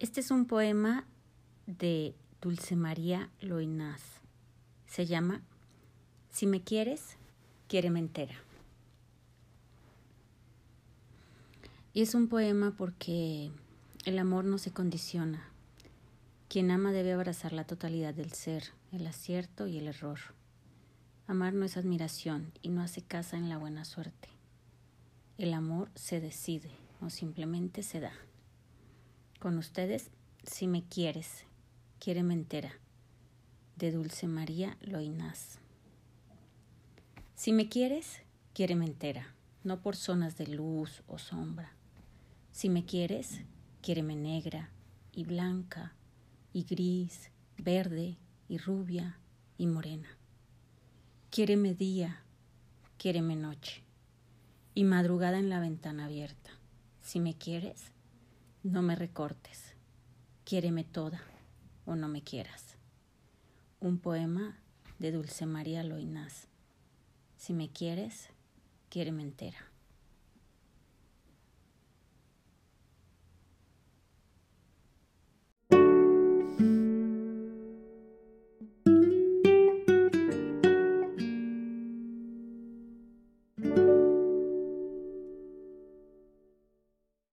Este 0.00 0.20
es 0.20 0.30
un 0.30 0.46
poema 0.46 1.04
de 1.66 2.14
Dulce 2.40 2.74
María 2.74 3.28
Loinaz. 3.42 4.00
Se 4.86 5.04
llama 5.04 5.42
Si 6.30 6.46
me 6.46 6.62
quieres, 6.62 7.18
quiéreme 7.68 7.98
entera. 7.98 8.34
Y 11.92 12.00
es 12.00 12.14
un 12.14 12.28
poema 12.28 12.74
porque 12.78 13.50
el 14.06 14.18
amor 14.18 14.46
no 14.46 14.56
se 14.56 14.70
condiciona. 14.70 15.46
Quien 16.48 16.70
ama 16.70 16.92
debe 16.92 17.12
abrazar 17.12 17.52
la 17.52 17.64
totalidad 17.64 18.14
del 18.14 18.32
ser, 18.32 18.72
el 18.92 19.06
acierto 19.06 19.66
y 19.66 19.76
el 19.76 19.86
error. 19.86 20.18
Amar 21.26 21.52
no 21.52 21.66
es 21.66 21.76
admiración 21.76 22.52
y 22.62 22.70
no 22.70 22.80
hace 22.80 23.02
casa 23.02 23.36
en 23.36 23.50
la 23.50 23.58
buena 23.58 23.84
suerte. 23.84 24.30
El 25.36 25.52
amor 25.52 25.90
se 25.94 26.22
decide 26.22 26.70
o 27.02 27.10
simplemente 27.10 27.82
se 27.82 28.00
da. 28.00 28.14
Con 29.40 29.56
ustedes, 29.56 30.10
si 30.44 30.66
me 30.66 30.84
quieres, 30.84 31.46
quiéreme 31.98 32.34
entera, 32.34 32.72
de 33.76 33.90
Dulce 33.90 34.28
María 34.28 34.76
Loinaz. 34.82 35.58
Si 37.36 37.50
me 37.54 37.70
quieres, 37.70 38.20
quiéreme 38.52 38.84
entera, 38.84 39.34
no 39.64 39.80
por 39.80 39.96
zonas 39.96 40.36
de 40.36 40.46
luz 40.46 41.02
o 41.06 41.16
sombra. 41.16 41.72
Si 42.52 42.68
me 42.68 42.84
quieres, 42.84 43.40
quiéreme 43.80 44.14
negra 44.14 44.68
y 45.10 45.24
blanca 45.24 45.94
y 46.52 46.64
gris, 46.64 47.30
verde 47.56 48.18
y 48.46 48.58
rubia 48.58 49.18
y 49.56 49.66
morena. 49.66 50.18
Quiéreme 51.30 51.72
día, 51.72 52.24
quiéreme 52.98 53.36
noche 53.36 53.84
y 54.74 54.84
madrugada 54.84 55.38
en 55.38 55.48
la 55.48 55.60
ventana 55.60 56.04
abierta. 56.04 56.50
Si 57.00 57.20
me 57.20 57.38
quieres, 57.38 57.90
no 58.62 58.82
me 58.82 58.94
recortes, 58.94 59.74
quiéreme 60.44 60.84
toda 60.84 61.22
o 61.86 61.96
no 61.96 62.08
me 62.08 62.22
quieras. 62.22 62.76
Un 63.80 63.98
poema 63.98 64.60
de 64.98 65.12
Dulce 65.12 65.46
María 65.46 65.82
Loinás. 65.82 66.46
Si 67.38 67.54
me 67.54 67.70
quieres, 67.70 68.28
quiéreme 68.90 69.22
entera. 69.22 69.70